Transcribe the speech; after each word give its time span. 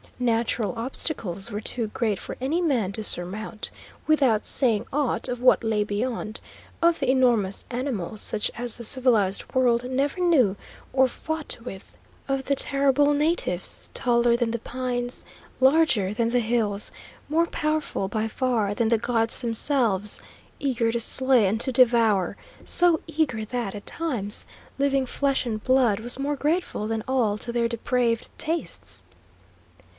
Natural 0.17 0.73
obstacles 0.77 1.51
were 1.51 1.61
too 1.61 1.87
great 1.87 2.19
for 2.19 2.37
any 2.41 2.61
man 2.61 2.91
to 2.91 3.03
surmount, 3.03 3.69
without 4.07 4.45
saying 4.45 4.85
aught 4.93 5.27
of 5.27 5.41
what 5.41 5.63
lay 5.63 5.83
beyond; 5.83 6.39
of 6.81 6.99
the 6.99 7.09
enormous 7.09 7.65
animals, 7.71 8.21
such 8.21 8.49
as 8.55 8.77
the 8.77 8.83
civilised 8.83 9.45
world 9.53 9.89
never 9.89 10.19
knew 10.19 10.55
or 10.93 11.07
fought 11.07 11.57
with; 11.63 11.97
of 12.27 12.45
the 12.45 12.55
terrible 12.55 13.13
natives, 13.13 13.89
taller 13.95 14.35
than 14.35 14.51
the 14.51 14.59
pines, 14.59 15.23
larger 15.59 16.13
than 16.15 16.29
the 16.29 16.39
hills, 16.39 16.91
more 17.29 17.47
powerful 17.47 18.07
by 18.07 18.27
far 18.27 18.75
than 18.75 18.89
the 18.89 18.99
gods 18.99 19.39
themselves, 19.39 20.19
eager 20.59 20.91
to 20.91 20.99
slay 20.99 21.47
and 21.47 21.59
to 21.61 21.71
devour, 21.71 22.37
so 22.65 22.99
eager 23.05 23.45
that, 23.45 23.73
at 23.75 23.85
times, 23.87 24.45
living 24.79 25.05
flesh 25.05 25.45
and 25.45 25.63
blood 25.63 25.99
was 25.99 26.19
more 26.19 26.35
grateful 26.35 26.87
than 26.87 27.03
all 27.07 27.37
to 27.37 27.51
their 27.51 27.67
depraved 27.67 28.29
tastes! 28.39 29.01